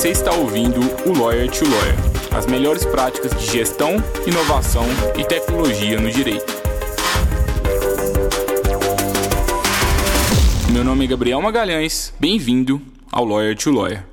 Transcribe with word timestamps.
Você 0.00 0.08
está 0.08 0.32
ouvindo 0.32 0.80
o 1.04 1.12
Lawyer 1.12 1.50
to 1.50 1.62
Lawyer, 1.62 1.94
as 2.34 2.46
melhores 2.46 2.86
práticas 2.86 3.38
de 3.38 3.44
gestão, 3.52 3.96
inovação 4.26 4.82
e 5.14 5.22
tecnologia 5.22 6.00
no 6.00 6.10
direito. 6.10 6.50
Meu 10.72 10.82
nome 10.82 11.04
é 11.04 11.06
Gabriel 11.06 11.42
Magalhães, 11.42 12.14
bem-vindo 12.18 12.80
ao 13.12 13.26
Lawyer 13.26 13.54
to 13.54 13.70
Lawyer. 13.70 14.06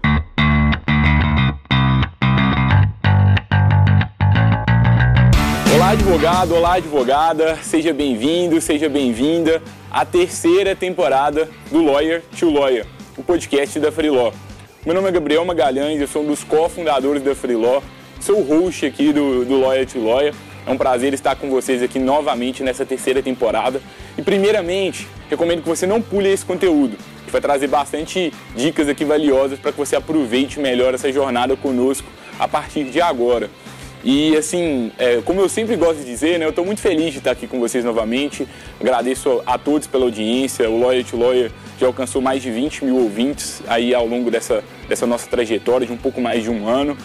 Olá, 5.74 5.92
advogado, 5.92 6.54
olá, 6.54 6.74
advogada, 6.74 7.56
seja 7.64 7.94
bem-vindo, 7.94 8.60
seja 8.60 8.90
bem-vinda 8.90 9.64
à 9.90 10.04
terceira 10.04 10.76
temporada 10.76 11.50
do 11.72 11.82
Lawyer 11.82 12.22
to 12.38 12.50
Lawyer, 12.50 12.86
o 13.18 13.24
podcast 13.24 13.80
da 13.80 13.90
Freeló. 13.90 14.34
Meu 14.88 14.96
nome 14.96 15.10
é 15.10 15.12
Gabriel 15.12 15.44
Magalhães, 15.44 16.00
eu 16.00 16.08
sou 16.08 16.24
um 16.24 16.28
dos 16.28 16.46
cofundadores 16.46 17.22
da 17.22 17.36
Freeló, 17.36 17.82
sou 18.22 18.40
o 18.40 18.42
host 18.42 18.86
aqui 18.86 19.12
do, 19.12 19.44
do 19.44 19.60
Lawyer 19.60 19.86
to 19.86 20.00
Lawyer. 20.00 20.34
É 20.66 20.72
um 20.72 20.78
prazer 20.78 21.14
estar 21.14 21.36
com 21.36 21.50
vocês 21.50 21.84
aqui 21.84 22.00
novamente 22.00 22.64
nessa 22.64 22.86
terceira 22.86 23.22
temporada. 23.22 23.82
E 24.18 24.22
primeiramente, 24.22 25.06
recomendo 25.30 25.62
que 25.62 25.68
você 25.68 25.86
não 25.86 26.02
pule 26.02 26.32
esse 26.32 26.46
conteúdo, 26.46 26.98
que 27.26 27.32
vai 27.34 27.42
trazer 27.42 27.68
bastante 27.68 28.32
dicas 28.56 28.88
aqui 28.88 29.04
valiosas 29.04 29.60
para 29.60 29.74
que 29.74 29.78
você 29.78 29.94
aproveite 29.94 30.58
melhor 30.58 30.94
essa 30.94 31.12
jornada 31.12 31.58
conosco 31.58 32.08
a 32.40 32.48
partir 32.48 32.86
de 32.86 33.02
agora. 33.02 33.50
E 34.04 34.38
assim, 34.38 34.92
é, 34.98 35.22
como 35.26 35.42
eu 35.42 35.50
sempre 35.50 35.76
gosto 35.76 36.00
de 36.00 36.06
dizer, 36.06 36.40
né, 36.40 36.46
eu 36.46 36.52
estou 36.52 36.64
muito 36.64 36.80
feliz 36.80 37.12
de 37.12 37.18
estar 37.18 37.32
aqui 37.32 37.46
com 37.46 37.60
vocês 37.60 37.84
novamente. 37.84 38.48
Agradeço 38.80 39.42
a 39.46 39.58
todos 39.58 39.86
pela 39.86 40.06
audiência. 40.06 40.70
O 40.70 40.80
Lawyer 40.80 41.04
to 41.04 41.18
Lawyer 41.18 41.52
já 41.78 41.88
alcançou 41.88 42.22
mais 42.22 42.42
de 42.42 42.50
20 42.50 42.86
mil 42.86 42.98
ouvintes 42.98 43.62
aí 43.68 43.94
ao 43.94 44.08
longo 44.08 44.32
dessa, 44.32 44.64
dessa 44.88 45.06
nossa 45.06 45.28
trajetória 45.30 45.86
de 45.86 45.94
um 45.94 45.98
pouco 45.98 46.22
mais 46.22 46.44
de 46.44 46.50
um 46.50 46.68
ano. 46.68 46.98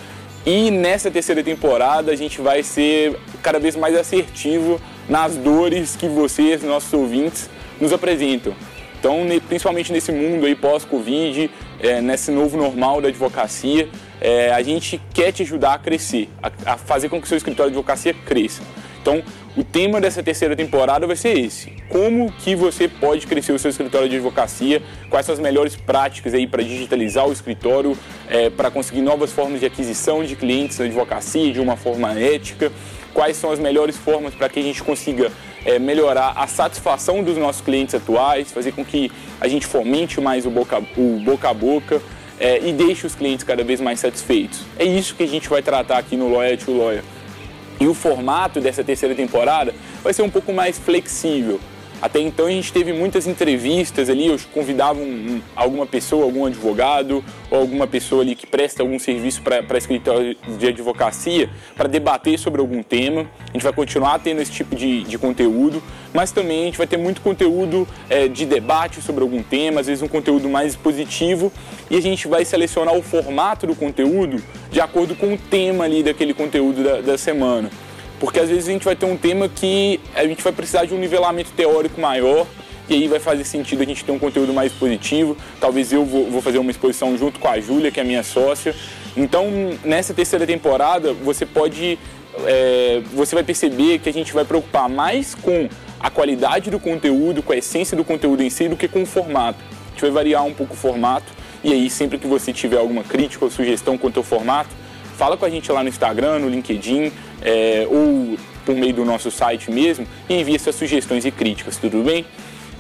E 0.44 0.70
nessa 0.70 1.10
terceira 1.10 1.42
temporada 1.42 2.10
a 2.10 2.16
gente 2.16 2.40
vai 2.40 2.62
ser 2.62 3.16
cada 3.42 3.58
vez 3.58 3.76
mais 3.76 3.96
assertivo 3.96 4.80
nas 5.08 5.36
dores 5.36 5.94
que 5.94 6.08
vocês, 6.08 6.62
nossos 6.62 6.92
ouvintes, 6.92 7.48
nos 7.80 7.92
apresentam. 7.92 8.54
Então, 8.98 9.18
principalmente 9.48 9.92
nesse 9.92 10.12
mundo 10.12 10.46
aí 10.46 10.54
pós-Covid, 10.54 11.50
é, 11.80 12.00
nesse 12.00 12.30
novo 12.30 12.56
normal 12.56 13.00
da 13.00 13.08
advocacia, 13.08 13.88
é, 14.20 14.52
a 14.52 14.62
gente 14.62 15.00
quer 15.12 15.32
te 15.32 15.42
ajudar 15.42 15.74
a 15.74 15.78
crescer, 15.78 16.28
a, 16.40 16.72
a 16.72 16.76
fazer 16.76 17.08
com 17.08 17.18
que 17.20 17.24
o 17.24 17.28
seu 17.28 17.36
escritório 17.36 17.72
de 17.72 17.76
advocacia 17.76 18.14
cresça. 18.14 18.62
Então, 19.02 19.20
o 19.56 19.64
tema 19.64 20.00
dessa 20.00 20.22
terceira 20.22 20.54
temporada 20.54 21.06
vai 21.08 21.16
ser 21.16 21.36
esse: 21.36 21.72
como 21.88 22.30
que 22.32 22.54
você 22.54 22.86
pode 22.86 23.26
crescer 23.26 23.52
o 23.52 23.58
seu 23.58 23.68
escritório 23.68 24.08
de 24.08 24.14
advocacia? 24.14 24.80
Quais 25.10 25.26
são 25.26 25.32
as 25.34 25.40
melhores 25.40 25.74
práticas 25.74 26.32
aí 26.32 26.46
para 26.46 26.62
digitalizar 26.62 27.28
o 27.28 27.32
escritório, 27.32 27.98
é, 28.28 28.48
para 28.48 28.70
conseguir 28.70 29.02
novas 29.02 29.32
formas 29.32 29.58
de 29.58 29.66
aquisição 29.66 30.24
de 30.24 30.36
clientes 30.36 30.78
na 30.78 30.84
advocacia 30.84 31.52
de 31.52 31.60
uma 31.60 31.76
forma 31.76 32.18
ética? 32.18 32.70
Quais 33.12 33.36
são 33.36 33.50
as 33.50 33.58
melhores 33.58 33.96
formas 33.96 34.34
para 34.34 34.48
que 34.48 34.60
a 34.60 34.62
gente 34.62 34.82
consiga 34.82 35.30
é, 35.66 35.78
melhorar 35.78 36.32
a 36.36 36.46
satisfação 36.46 37.22
dos 37.22 37.36
nossos 37.36 37.60
clientes 37.60 37.94
atuais, 37.94 38.52
fazer 38.52 38.72
com 38.72 38.84
que 38.84 39.10
a 39.38 39.48
gente 39.48 39.66
fomente 39.66 40.18
mais 40.20 40.46
o 40.46 40.50
boca, 40.50 40.78
o 40.96 41.20
boca 41.22 41.50
a 41.50 41.54
boca? 41.54 42.00
É, 42.40 42.58
e 42.66 42.72
deixe 42.72 43.06
os 43.06 43.14
clientes 43.14 43.44
cada 43.44 43.62
vez 43.62 43.80
mais 43.80 44.00
satisfeitos. 44.00 44.64
É 44.76 44.84
isso 44.84 45.14
que 45.14 45.22
a 45.22 45.28
gente 45.28 45.48
vai 45.48 45.62
tratar 45.62 45.98
aqui 45.98 46.16
no 46.16 46.32
Lawyer 46.32 46.58
to 46.58 46.72
Lawyer. 46.72 47.04
E 47.82 47.86
o 47.88 47.94
formato 47.94 48.60
dessa 48.60 48.84
terceira 48.84 49.12
temporada 49.12 49.74
vai 50.04 50.14
ser 50.14 50.22
um 50.22 50.30
pouco 50.30 50.52
mais 50.52 50.78
flexível. 50.78 51.58
Até 52.00 52.20
então 52.20 52.46
a 52.46 52.50
gente 52.50 52.72
teve 52.72 52.92
muitas 52.92 53.26
entrevistas 53.28 54.08
ali, 54.08 54.26
eu 54.26 54.36
convidava 54.52 55.00
um, 55.00 55.04
um, 55.04 55.42
alguma 55.54 55.86
pessoa, 55.86 56.24
algum 56.24 56.44
advogado 56.44 57.24
ou 57.50 57.58
alguma 57.58 57.86
pessoa 57.86 58.22
ali 58.22 58.34
que 58.34 58.44
presta 58.44 58.82
algum 58.82 58.98
serviço 58.98 59.42
para 59.42 59.78
escritório 59.78 60.36
de 60.58 60.66
advocacia 60.66 61.48
para 61.76 61.88
debater 61.88 62.38
sobre 62.38 62.60
algum 62.60 62.84
tema. 62.84 63.26
A 63.48 63.52
gente 63.52 63.62
vai 63.62 63.72
continuar 63.72 64.18
tendo 64.20 64.40
esse 64.40 64.50
tipo 64.50 64.76
de, 64.76 65.02
de 65.02 65.18
conteúdo, 65.18 65.80
mas 66.12 66.32
também 66.32 66.62
a 66.62 66.64
gente 66.66 66.78
vai 66.78 66.88
ter 66.88 66.96
muito 66.96 67.20
conteúdo 67.20 67.86
é, 68.08 68.26
de 68.28 68.46
debate 68.46 69.00
sobre 69.00 69.22
algum 69.22 69.42
tema, 69.42 69.80
às 69.80 69.86
vezes 69.88 70.02
um 70.02 70.08
conteúdo 70.08 70.48
mais 70.48 70.74
positivo, 70.74 71.52
e 71.88 71.96
a 71.96 72.02
gente 72.02 72.26
vai 72.26 72.44
selecionar 72.44 72.94
o 72.94 73.02
formato 73.02 73.64
do 73.64 73.76
conteúdo 73.76 74.42
de 74.72 74.80
acordo 74.80 75.14
com 75.14 75.34
o 75.34 75.38
tema 75.38 75.84
ali 75.84 76.02
daquele 76.02 76.34
conteúdo 76.34 76.82
da, 76.82 77.00
da 77.00 77.16
semana 77.18 77.70
porque 78.22 78.38
às 78.38 78.48
vezes 78.48 78.68
a 78.68 78.70
gente 78.70 78.84
vai 78.84 78.94
ter 78.94 79.04
um 79.04 79.16
tema 79.16 79.48
que 79.48 79.98
a 80.14 80.24
gente 80.24 80.44
vai 80.44 80.52
precisar 80.52 80.84
de 80.84 80.94
um 80.94 80.96
nivelamento 80.96 81.50
teórico 81.56 82.00
maior 82.00 82.46
e 82.88 82.94
aí 82.94 83.08
vai 83.08 83.18
fazer 83.18 83.42
sentido 83.42 83.82
a 83.82 83.84
gente 83.84 84.04
ter 84.04 84.12
um 84.12 84.18
conteúdo 84.18 84.54
mais 84.54 84.72
positivo. 84.72 85.36
Talvez 85.60 85.92
eu 85.92 86.04
vou, 86.04 86.40
fazer 86.40 86.58
uma 86.58 86.70
exposição 86.70 87.18
junto 87.18 87.40
com 87.40 87.48
a 87.48 87.58
Júlia, 87.58 87.90
que 87.90 87.98
é 87.98 88.04
minha 88.04 88.22
sócia. 88.22 88.76
Então, 89.16 89.50
nessa 89.84 90.14
terceira 90.14 90.46
temporada, 90.46 91.12
você 91.12 91.44
pode. 91.44 91.98
É, 92.46 93.02
você 93.12 93.34
vai 93.34 93.42
perceber 93.42 93.98
que 93.98 94.08
a 94.08 94.12
gente 94.12 94.32
vai 94.32 94.44
preocupar 94.44 94.88
mais 94.88 95.34
com 95.34 95.68
a 95.98 96.08
qualidade 96.08 96.70
do 96.70 96.78
conteúdo, 96.78 97.42
com 97.42 97.52
a 97.52 97.56
essência 97.56 97.96
do 97.96 98.04
conteúdo 98.04 98.40
em 98.40 98.50
si, 98.50 98.68
do 98.68 98.76
que 98.76 98.86
com 98.86 99.02
o 99.02 99.06
formato. 99.06 99.58
A 99.86 99.90
gente 99.90 100.00
vai 100.02 100.10
variar 100.12 100.44
um 100.44 100.54
pouco 100.54 100.74
o 100.74 100.76
formato. 100.76 101.26
E 101.64 101.72
aí, 101.72 101.88
sempre 101.88 102.18
que 102.18 102.26
você 102.26 102.52
tiver 102.52 102.78
alguma 102.78 103.04
crítica 103.04 103.44
ou 103.44 103.50
sugestão 103.50 103.96
quanto 103.96 104.18
ao 104.18 104.24
formato, 104.24 104.70
fala 105.16 105.36
com 105.36 105.44
a 105.44 105.50
gente 105.50 105.70
lá 105.70 105.82
no 105.82 105.88
Instagram, 105.88 106.40
no 106.40 106.48
LinkedIn 106.48 107.12
é, 107.42 107.86
ou 107.88 108.36
por 108.64 108.74
meio 108.74 108.94
do 108.94 109.04
nosso 109.04 109.30
site 109.30 109.70
mesmo 109.70 110.06
e 110.28 110.34
envie 110.34 110.58
suas 110.58 110.74
sugestões 110.74 111.24
e 111.24 111.30
críticas, 111.30 111.76
tudo 111.76 112.02
bem? 112.02 112.24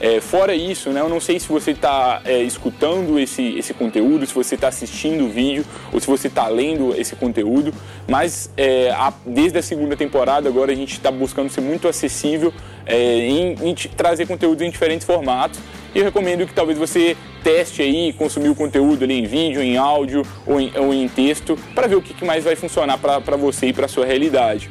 É, 0.02 0.20
fora 0.20 0.52
isso, 0.52 0.90
né, 0.90 1.00
eu 1.00 1.08
não 1.08 1.20
sei 1.20 1.38
se 1.38 1.46
você 1.46 1.70
está 1.70 2.20
é, 2.24 2.42
escutando 2.42 3.20
esse, 3.20 3.56
esse 3.56 3.72
conteúdo, 3.72 4.26
se 4.26 4.34
você 4.34 4.56
está 4.56 4.66
assistindo 4.66 5.26
o 5.26 5.28
vídeo 5.28 5.64
ou 5.92 6.00
se 6.00 6.08
você 6.08 6.26
está 6.26 6.48
lendo 6.48 6.92
esse 7.00 7.14
conteúdo, 7.14 7.72
mas 8.08 8.50
é, 8.56 8.90
a, 8.90 9.12
desde 9.24 9.58
a 9.58 9.62
segunda 9.62 9.96
temporada 9.96 10.48
agora 10.48 10.72
a 10.72 10.74
gente 10.74 10.94
está 10.94 11.08
buscando 11.08 11.50
ser 11.50 11.60
muito 11.60 11.86
acessível 11.86 12.52
é, 12.84 12.96
em, 12.96 13.54
em 13.62 13.74
trazer 13.96 14.26
conteúdos 14.26 14.66
em 14.66 14.70
diferentes 14.70 15.06
formatos 15.06 15.60
e 15.94 15.98
eu 16.00 16.04
recomendo 16.04 16.48
que 16.48 16.52
talvez 16.52 16.76
você 16.76 17.16
teste 17.44 17.80
aí, 17.80 18.12
consumir 18.12 18.48
o 18.48 18.56
conteúdo 18.56 19.04
ali 19.04 19.20
em 19.20 19.24
vídeo, 19.24 19.62
em 19.62 19.76
áudio 19.76 20.26
ou 20.44 20.60
em, 20.60 20.72
ou 20.76 20.92
em 20.92 21.06
texto, 21.06 21.56
para 21.76 21.86
ver 21.86 21.94
o 21.94 22.02
que, 22.02 22.12
que 22.12 22.24
mais 22.24 22.42
vai 22.42 22.56
funcionar 22.56 22.98
para 22.98 23.36
você 23.36 23.66
e 23.66 23.72
para 23.72 23.86
sua 23.86 24.04
realidade. 24.04 24.68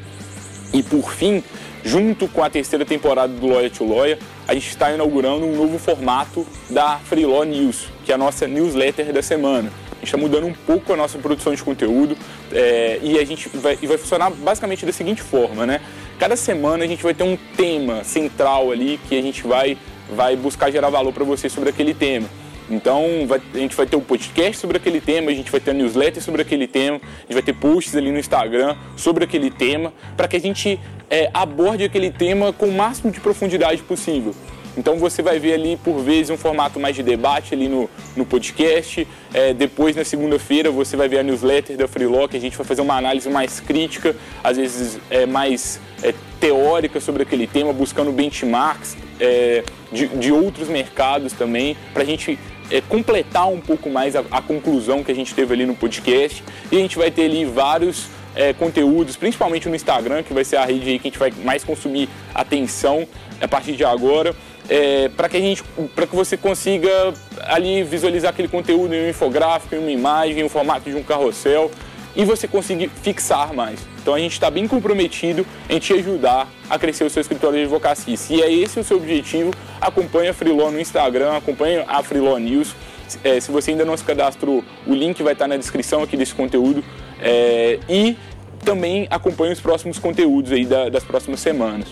E 0.73 0.81
por 0.81 1.13
fim, 1.13 1.43
junto 1.83 2.27
com 2.27 2.43
a 2.43 2.49
terceira 2.49 2.85
temporada 2.85 3.33
do 3.33 3.47
Lawyer 3.47 3.71
to 3.71 3.83
Lawyer, 3.83 4.19
a 4.47 4.53
gente 4.53 4.69
está 4.69 4.91
inaugurando 4.91 5.45
um 5.45 5.55
novo 5.55 5.77
formato 5.77 6.45
da 6.69 6.97
Free 6.99 7.25
Law 7.25 7.43
News, 7.43 7.87
que 8.05 8.11
é 8.11 8.15
a 8.15 8.17
nossa 8.17 8.47
newsletter 8.47 9.11
da 9.13 9.21
semana. 9.21 9.71
A 9.91 9.95
gente 9.95 10.05
está 10.05 10.17
mudando 10.17 10.47
um 10.47 10.53
pouco 10.53 10.93
a 10.93 10.97
nossa 10.97 11.17
produção 11.19 11.53
de 11.53 11.63
conteúdo 11.63 12.17
é, 12.51 12.99
e 13.03 13.19
a 13.19 13.25
gente 13.25 13.49
vai, 13.49 13.75
vai 13.75 13.97
funcionar 13.97 14.31
basicamente 14.31 14.85
da 14.85 14.91
seguinte 14.91 15.21
forma, 15.21 15.65
né? 15.65 15.79
Cada 16.17 16.35
semana 16.35 16.83
a 16.83 16.87
gente 16.87 17.03
vai 17.03 17.13
ter 17.13 17.23
um 17.23 17.37
tema 17.55 18.03
central 18.03 18.71
ali 18.71 18.99
que 19.07 19.17
a 19.17 19.21
gente 19.21 19.43
vai 19.45 19.77
vai 20.11 20.35
buscar 20.35 20.69
gerar 20.69 20.89
valor 20.89 21.13
para 21.13 21.23
você 21.23 21.47
sobre 21.49 21.69
aquele 21.69 21.93
tema. 21.93 22.27
Então, 22.71 23.25
vai, 23.27 23.41
a 23.53 23.57
gente 23.57 23.75
vai 23.75 23.85
ter 23.85 23.97
um 23.97 24.01
podcast 24.01 24.55
sobre 24.55 24.77
aquele 24.77 25.01
tema, 25.01 25.29
a 25.29 25.33
gente 25.33 25.51
vai 25.51 25.59
ter 25.59 25.73
newsletter 25.73 26.23
sobre 26.23 26.41
aquele 26.41 26.67
tema, 26.67 26.97
a 26.97 27.21
gente 27.23 27.33
vai 27.33 27.41
ter 27.41 27.53
posts 27.53 27.93
ali 27.97 28.09
no 28.09 28.17
Instagram 28.17 28.77
sobre 28.95 29.25
aquele 29.25 29.51
tema, 29.51 29.91
para 30.15 30.25
que 30.25 30.37
a 30.37 30.39
gente 30.39 30.79
é, 31.09 31.29
aborde 31.33 31.83
aquele 31.83 32.09
tema 32.09 32.53
com 32.53 32.67
o 32.67 32.71
máximo 32.71 33.11
de 33.11 33.19
profundidade 33.19 33.81
possível. 33.83 34.33
Então 34.77 34.97
você 34.97 35.21
vai 35.21 35.37
ver 35.37 35.53
ali 35.53 35.77
por 35.83 35.99
vezes 35.99 36.29
um 36.29 36.37
formato 36.37 36.79
mais 36.79 36.95
de 36.95 37.03
debate 37.03 37.53
ali 37.53 37.67
no, 37.67 37.89
no 38.15 38.25
podcast. 38.25 39.05
É, 39.33 39.53
depois 39.53 39.95
na 39.95 40.05
segunda-feira 40.05 40.71
você 40.71 40.95
vai 40.95 41.09
ver 41.09 41.19
a 41.19 41.23
newsletter 41.23 41.75
da 41.75 41.89
Freeló, 41.89 42.27
que 42.27 42.37
a 42.37 42.39
gente 42.39 42.55
vai 42.57 42.65
fazer 42.65 42.81
uma 42.81 42.95
análise 42.95 43.29
mais 43.29 43.59
crítica, 43.59 44.15
às 44.41 44.55
vezes 44.55 44.97
é, 45.09 45.25
mais 45.25 45.77
é, 46.01 46.13
teórica 46.39 47.01
sobre 47.01 47.23
aquele 47.23 47.47
tema, 47.47 47.73
buscando 47.73 48.13
benchmarks 48.13 48.95
é, 49.19 49.63
de, 49.91 50.07
de 50.07 50.31
outros 50.31 50.69
mercados 50.69 51.33
também, 51.33 51.75
para 51.93 52.03
a 52.03 52.05
gente 52.05 52.39
é, 52.71 52.81
completar 52.81 53.47
um 53.49 53.59
pouco 53.59 53.89
mais 53.89 54.15
a, 54.15 54.23
a, 54.31 54.41
conclusão 54.41 55.03
que 55.03 55.11
a 55.11 55.15
gente 55.15 55.33
teve 55.35 55.53
ali 55.53 55.65
no 55.65 55.75
podcast. 55.75 56.43
E 56.71 56.77
a 56.77 56.79
gente 56.79 56.97
vai 56.97 57.11
ter 57.11 57.25
ali 57.25 57.45
vários 57.45 58.07
é, 58.35 58.53
conteúdos, 58.53 59.15
principalmente 59.15 59.67
no 59.67 59.75
Instagram, 59.75 60.23
que 60.23 60.33
vai 60.33 60.43
ser 60.43 60.57
a 60.57 60.65
rede 60.65 60.89
aí 60.89 60.99
que 60.99 61.07
a 61.07 61.11
gente 61.11 61.19
vai 61.19 61.31
mais 61.43 61.63
consumir 61.63 62.07
atenção 62.33 63.07
a 63.41 63.47
partir 63.47 63.73
de 63.73 63.83
agora 63.83 64.35
é, 64.69 65.09
para 65.09 65.27
que 65.27 65.35
a 65.35 65.39
gente, 65.39 65.63
para 65.95 66.07
que 66.07 66.15
você 66.15 66.37
consiga 66.37 67.13
ali 67.41 67.83
visualizar 67.83 68.31
aquele 68.31 68.47
conteúdo 68.47 68.95
em 68.95 69.05
um 69.05 69.09
infográfico, 69.09 69.75
em 69.75 69.79
uma 69.79 69.91
imagem, 69.91 70.39
em 70.39 70.43
um 70.45 70.49
formato 70.49 70.89
de 70.89 70.95
um 70.95 71.03
carrossel 71.03 71.69
e 72.15 72.25
você 72.25 72.47
conseguir 72.47 72.89
fixar 72.89 73.53
mais. 73.53 73.79
Então 74.01 74.13
a 74.13 74.19
gente 74.19 74.33
está 74.33 74.49
bem 74.49 74.67
comprometido 74.67 75.45
em 75.69 75.79
te 75.79 75.93
ajudar 75.93 76.47
a 76.69 76.77
crescer 76.77 77.03
o 77.03 77.09
seu 77.09 77.21
escritório 77.21 77.57
de 77.57 77.63
advocacia. 77.63 78.15
Se 78.17 78.41
é 78.41 78.51
esse 78.51 78.79
o 78.79 78.83
seu 78.83 78.97
objetivo, 78.97 79.51
acompanhe 79.79 80.29
a 80.29 80.33
Freeló 80.33 80.71
no 80.71 80.79
Instagram, 80.79 81.37
acompanhe 81.37 81.83
a 81.87 82.03
Freeló 82.03 82.37
News. 82.37 82.75
É, 83.23 83.39
se 83.39 83.51
você 83.51 83.71
ainda 83.71 83.85
não 83.85 83.95
se 83.97 84.03
cadastrou, 84.03 84.63
o 84.87 84.93
link 84.93 85.21
vai 85.21 85.33
estar 85.33 85.47
na 85.47 85.57
descrição 85.57 86.01
aqui 86.01 86.15
desse 86.15 86.33
conteúdo. 86.33 86.83
É, 87.19 87.79
e 87.89 88.17
também 88.63 89.07
acompanhe 89.09 89.53
os 89.53 89.59
próximos 89.59 89.99
conteúdos 89.99 90.51
aí 90.51 90.65
da, 90.65 90.89
das 90.89 91.03
próximas 91.03 91.39
semanas. 91.39 91.87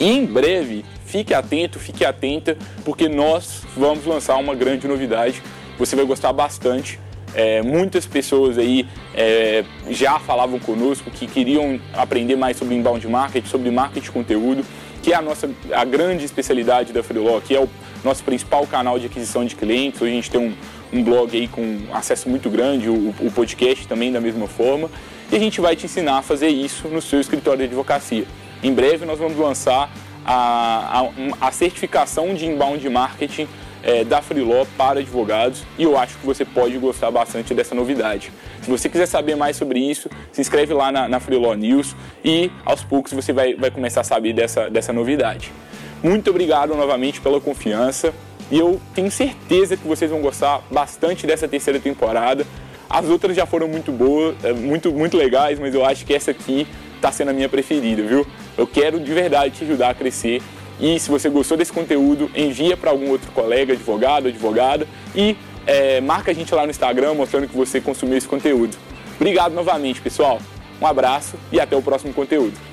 E 0.00 0.10
em 0.10 0.26
breve 0.26 0.84
Fique 1.12 1.34
atento, 1.34 1.78
fique 1.78 2.06
atenta, 2.06 2.56
porque 2.86 3.06
nós 3.06 3.64
vamos 3.76 4.06
lançar 4.06 4.38
uma 4.38 4.54
grande 4.54 4.88
novidade. 4.88 5.42
Você 5.78 5.94
vai 5.94 6.06
gostar 6.06 6.32
bastante. 6.32 6.98
É, 7.34 7.62
muitas 7.62 8.06
pessoas 8.06 8.58
aí 8.58 8.86
é, 9.14 9.64
já 9.90 10.18
falavam 10.18 10.58
conosco 10.58 11.10
que 11.10 11.26
queriam 11.26 11.80
aprender 11.92 12.36
mais 12.36 12.56
sobre 12.56 12.74
inbound 12.74 13.06
marketing, 13.08 13.48
sobre 13.48 13.70
marketing 13.70 14.04
de 14.04 14.10
conteúdo, 14.10 14.64
que 15.02 15.12
é 15.12 15.16
a 15.16 15.22
nossa 15.22 15.50
a 15.72 15.84
grande 15.84 16.24
especialidade 16.24 16.92
da 16.92 17.02
Freeló, 17.02 17.40
que 17.40 17.54
é 17.54 17.60
o 17.60 17.68
nosso 18.04 18.22
principal 18.22 18.66
canal 18.66 18.98
de 18.98 19.06
aquisição 19.06 19.44
de 19.44 19.54
clientes. 19.56 20.00
Hoje 20.00 20.12
a 20.12 20.14
gente 20.14 20.30
tem 20.30 20.40
um, 20.40 20.54
um 20.92 21.02
blog 21.02 21.36
aí 21.36 21.48
com 21.48 21.78
acesso 21.92 22.28
muito 22.28 22.50
grande, 22.50 22.88
o, 22.88 23.14
o 23.20 23.32
podcast 23.34 23.86
também 23.88 24.12
da 24.12 24.20
mesma 24.20 24.46
forma. 24.46 24.90
E 25.30 25.36
a 25.36 25.38
gente 25.38 25.60
vai 25.60 25.74
te 25.74 25.86
ensinar 25.86 26.18
a 26.18 26.22
fazer 26.22 26.48
isso 26.48 26.88
no 26.88 27.00
seu 27.00 27.20
escritório 27.20 27.60
de 27.60 27.64
advocacia. 27.64 28.26
Em 28.62 28.72
breve 28.72 29.06
nós 29.06 29.18
vamos 29.18 29.38
lançar 29.38 29.90
a, 30.24 31.00
a, 31.00 31.48
a 31.48 31.50
certificação 31.50 32.34
de 32.34 32.46
inbound 32.46 32.86
marketing 32.88 33.48
é, 33.82 34.04
da 34.04 34.22
Freeló 34.22 34.64
para 34.76 35.00
advogados 35.00 35.64
e 35.78 35.82
eu 35.82 35.98
acho 35.98 36.16
que 36.18 36.26
você 36.26 36.44
pode 36.44 36.76
gostar 36.78 37.10
bastante 37.10 37.54
dessa 37.54 37.74
novidade. 37.74 38.32
Se 38.62 38.70
você 38.70 38.88
quiser 38.88 39.06
saber 39.06 39.36
mais 39.36 39.56
sobre 39.56 39.80
isso, 39.80 40.08
se 40.30 40.40
inscreve 40.40 40.72
lá 40.72 40.92
na, 40.92 41.08
na 41.08 41.20
Freeló 41.20 41.54
News 41.54 41.96
e 42.24 42.50
aos 42.64 42.84
poucos 42.84 43.12
você 43.12 43.32
vai, 43.32 43.54
vai 43.54 43.70
começar 43.70 44.02
a 44.02 44.04
saber 44.04 44.32
dessa, 44.32 44.70
dessa 44.70 44.92
novidade. 44.92 45.52
Muito 46.02 46.30
obrigado 46.30 46.74
novamente 46.74 47.20
pela 47.20 47.40
confiança 47.40 48.12
e 48.50 48.58
eu 48.58 48.80
tenho 48.94 49.10
certeza 49.10 49.76
que 49.76 49.86
vocês 49.86 50.10
vão 50.10 50.20
gostar 50.20 50.62
bastante 50.70 51.26
dessa 51.26 51.48
terceira 51.48 51.80
temporada. 51.80 52.46
As 52.88 53.08
outras 53.08 53.34
já 53.34 53.46
foram 53.46 53.66
muito 53.68 53.90
boas, 53.90 54.36
é, 54.44 54.52
muito, 54.52 54.92
muito 54.92 55.16
legais, 55.16 55.58
mas 55.58 55.74
eu 55.74 55.84
acho 55.84 56.04
que 56.04 56.12
essa 56.12 56.30
aqui 56.30 56.66
está 56.96 57.10
sendo 57.10 57.30
a 57.30 57.32
minha 57.32 57.48
preferida, 57.48 58.02
viu? 58.02 58.26
Eu 58.56 58.66
quero 58.66 59.00
de 59.00 59.12
verdade 59.12 59.58
te 59.58 59.64
ajudar 59.64 59.90
a 59.90 59.94
crescer 59.94 60.42
e 60.82 60.98
se 60.98 61.08
você 61.08 61.30
gostou 61.30 61.56
desse 61.56 61.72
conteúdo, 61.72 62.28
envia 62.34 62.76
para 62.76 62.90
algum 62.90 63.08
outro 63.08 63.30
colega, 63.30 63.72
advogado, 63.72 64.26
advogada 64.26 64.86
e 65.14 65.36
é, 65.64 66.00
marca 66.00 66.32
a 66.32 66.34
gente 66.34 66.52
lá 66.52 66.64
no 66.64 66.70
Instagram 66.72 67.14
mostrando 67.14 67.46
que 67.46 67.56
você 67.56 67.80
consumiu 67.80 68.18
esse 68.18 68.26
conteúdo. 68.26 68.76
Obrigado 69.14 69.52
novamente, 69.52 70.00
pessoal. 70.00 70.40
Um 70.80 70.86
abraço 70.86 71.36
e 71.52 71.60
até 71.60 71.76
o 71.76 71.82
próximo 71.82 72.12
conteúdo. 72.12 72.71